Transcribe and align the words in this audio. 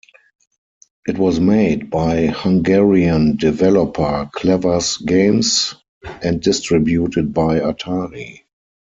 It 1.07 1.19
was 1.19 1.39
made 1.39 1.91
by 1.91 2.25
Hungarian 2.25 3.35
developer 3.37 4.27
Clever's 4.33 4.97
Games 4.97 5.75
and 6.23 6.41
distributed 6.41 7.35
by 7.35 7.59
Atari. 7.59 8.39